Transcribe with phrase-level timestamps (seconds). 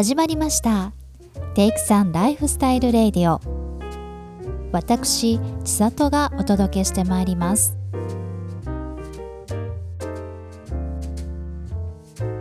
[0.00, 0.94] 始まりました。
[1.54, 3.38] テイクさんライフスタイルレディオ。
[4.72, 7.76] 私千里がお届けしてまいります。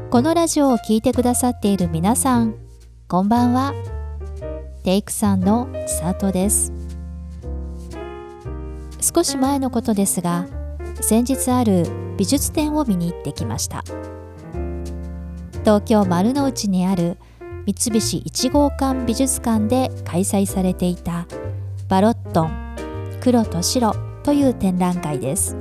[0.09, 2.55] このラジオを聴いてくださっている皆さん
[3.09, 3.73] こんばんは。
[4.85, 6.71] テイクさんの千里です。
[9.01, 10.47] 少し前のことですが
[11.01, 13.83] 先日ある美術展を見に行ってきました。
[15.65, 17.17] 東京丸の内にある
[17.69, 21.27] 三菱一号館美術館で開催されていた
[21.87, 22.75] バロットン
[23.21, 25.55] 黒と白という展覧会です。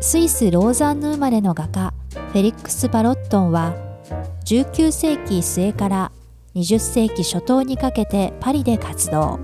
[0.00, 1.92] スイス・ローザンヌ生まれの画家
[2.32, 3.74] フェリックス・バロットンは
[4.46, 6.12] 19世紀末から
[6.54, 9.38] 20世紀初頭にかけてパリで活動。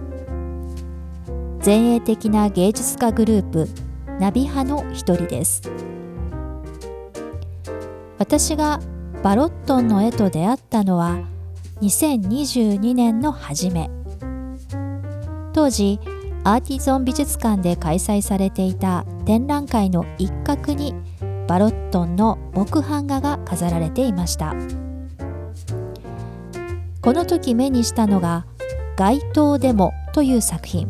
[1.63, 3.69] 前衛的な芸術家グループ
[4.19, 5.61] ナビ派の一人です。
[8.19, 8.81] 私が
[9.23, 11.19] バロットンの絵と出会ったのは
[11.81, 13.91] 2022年の初め。
[15.53, 15.99] 当時
[16.45, 20.95] アーティゾン美術館で開催されていた展覧会の一角に
[21.49, 24.55] バロットンの木版画が飾られていました。
[27.03, 28.47] この時目にしたのが
[28.97, 30.89] 「街頭デモ」という作品。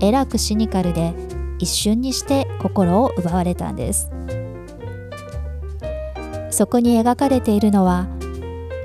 [0.00, 1.12] えらくシニカルで
[1.58, 4.10] 一瞬にして心を奪われたんです。
[6.50, 8.08] そこに描かれているのは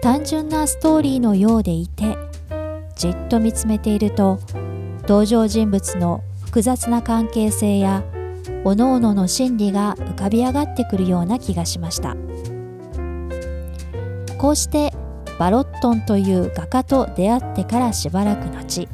[0.01, 2.17] 単純なストーリーのようでいて
[2.95, 4.39] じっと見つめていると
[5.01, 8.03] 登場人物の複雑な関係性や
[8.63, 12.15] 各々の心理が浮かび上がってくるような気がしました。
[14.37, 14.93] こうして
[15.39, 18.87] バロットンという画家と出会ってからしばらく後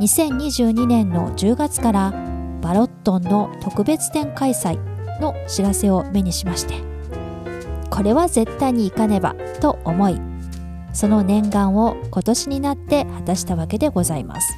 [0.00, 2.10] 2022年の10月から
[2.60, 4.78] バロットンの特別展開催
[5.20, 6.87] の知らせを目にしまして
[7.98, 10.20] これは絶対に行かねばと思い
[10.92, 14.56] その念願を今年になって果たしたわけでございます。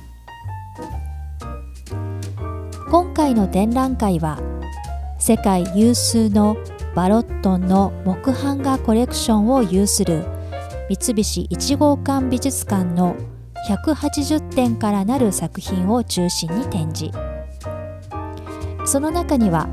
[2.91, 4.39] 今回の展覧会は
[5.19, 6.59] 世界有数の
[6.95, 10.23] バロットンの木版画コレクションを有する
[10.91, 13.17] 三菱一号館美術館の
[13.71, 17.17] 180点からなる作品を中心に展示。
[18.85, 19.67] その中には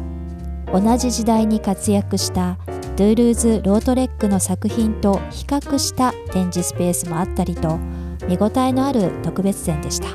[0.71, 2.57] 同じ時代に活躍した
[2.97, 7.77] トゥールーズ・ロートレックの作品と比較した展示スペースもあったりと
[8.27, 10.07] 見応えのある特別展でした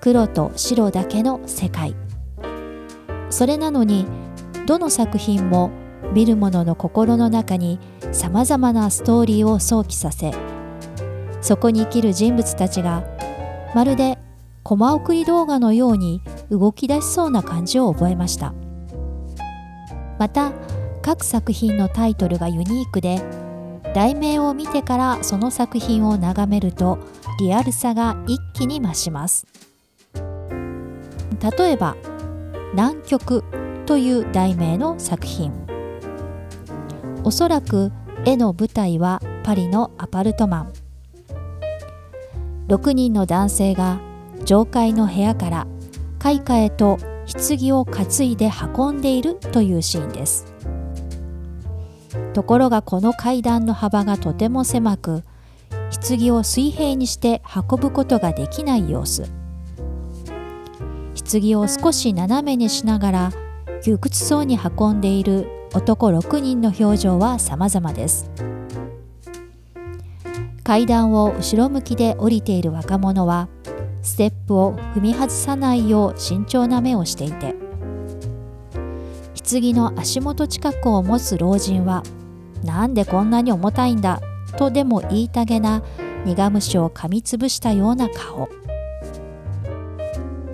[0.00, 1.96] 黒と白だけの世界
[3.28, 4.06] それなのに
[4.66, 5.72] どの作品も
[6.12, 7.80] 見る者の心の中に
[8.12, 10.32] さまざまなストーリーを想起させ
[11.40, 13.02] そこに生きる人物たちが
[13.74, 14.16] まるで
[14.62, 18.54] コマ送り動画のように動き出しそうな感じを覚えました。
[20.18, 20.52] また
[21.02, 23.22] 各作品のタイトルがユニークで
[23.94, 26.98] 題名を見てからその作品を眺めると
[27.40, 29.46] リアルさが一気に増します。
[31.58, 31.96] 例えば
[32.74, 33.44] 「南極」
[33.86, 35.52] という題名の作品。
[37.24, 37.92] おそらく
[38.24, 40.72] 絵の舞台はパリのアパルトマン。
[42.68, 43.98] 6人の男性が
[44.44, 45.66] 上階の部屋から
[46.18, 50.46] 開花へと棺を担いで運んでいるというシーンです。
[52.32, 55.24] ところがこの階段の幅がとても狭く
[56.08, 59.28] 棺を水平にして運ぶことができない様子。
[61.14, 63.32] 棺を少し斜めにしながら
[63.82, 68.30] 窮屈そうに運んでいる男6人の表情は様々です。
[70.64, 73.48] 階段を後ろ向きで降りている若者は
[74.08, 77.54] ステップを踏み外さないよう慎重な目をしていて
[79.50, 82.02] 棺の足元近くを持つ老人は
[82.64, 84.22] 「なんでこんなに重たいんだ」
[84.56, 85.82] とでも言いたげな
[86.24, 88.48] 苦虫を噛みつぶしたような顔。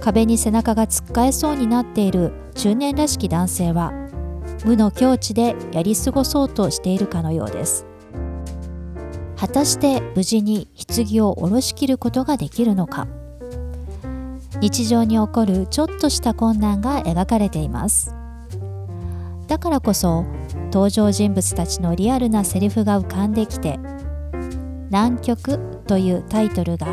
[0.01, 3.93] 壁に背中がつっかえそうになっている中年らしき男性は
[4.65, 7.87] 無の境地でやり過ごそうとしているかのようです。
[9.37, 13.07] 果たして無事に棺を下ろしきることができるのか。
[14.65, 18.15] 日常に起こるちょっとした困難が描かれています。
[19.47, 20.25] だからこそ
[20.73, 23.79] 登場人物たちのリアルなセリフが浮かんできて
[24.89, 26.87] 「南極」というタイトルが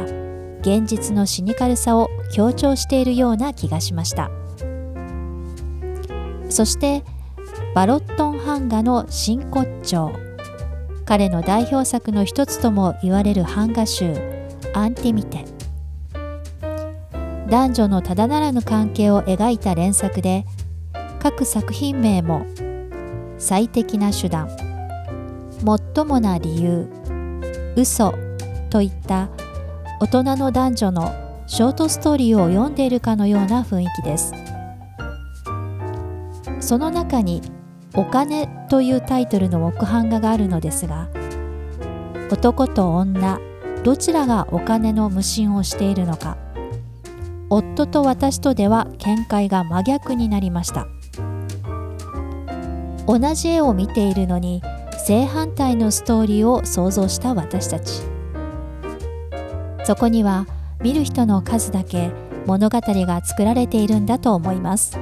[0.59, 4.29] 現実のシニカルさを強調しているような気がしました。
[6.50, 7.06] そして
[7.73, 10.12] バロットン版画の真骨頂。
[11.06, 14.13] 彼の代表作の一つとも言われる版画集
[14.75, 15.45] 「アンティミテ」
[17.51, 20.45] 男女のただならぬ関係を描いた連作で
[21.19, 22.45] 各作品名も
[23.38, 24.48] 最適な手段
[25.62, 26.88] もっともな理由
[27.75, 28.13] 嘘
[28.69, 29.30] といった
[30.00, 31.13] 大人の男女の
[31.45, 34.33] ショートストーリーを読んでいるかのような雰囲気です。
[36.62, 37.42] その中に
[37.95, 41.09] 「お金」というタイトルの木版画があるのですが
[42.31, 43.42] 男と女
[43.83, 46.38] どちらがお金の無心をしているのか
[47.53, 50.88] 夫と私とでは見解が真逆になりました。
[53.06, 54.63] 同じ絵を見ているのに
[55.06, 58.03] 正反対のストーリーを想像した私たち。
[59.83, 60.48] そこには
[60.81, 62.12] 見る人の数だけ
[62.45, 64.97] 物語が作られているんだと思います。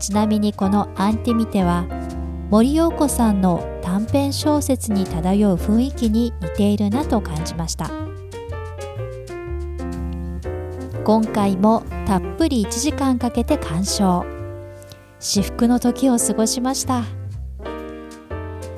[0.00, 1.86] ちなみにこの「アンティミテ」は
[2.50, 7.90] 森陽子さんの短編小説に漂う雰囲気に似ているなと感じました。
[11.04, 14.24] 今回もたっぷり1時間かけて鑑賞。
[15.20, 17.02] 至福の時を過ごしました。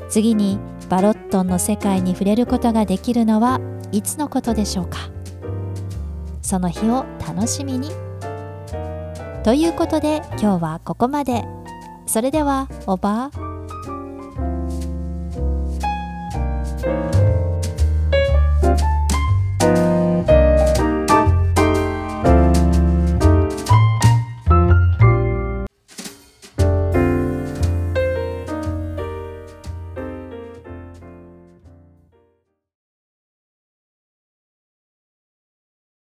[0.08, 0.58] 次に
[0.88, 3.60] バロットンの世界に触れることができるのは
[3.92, 4.98] いつのことでしょうか？
[6.42, 7.90] その日を楽しみに。
[9.44, 11.44] ということで今日はここまで。
[12.06, 13.55] それではおばあ。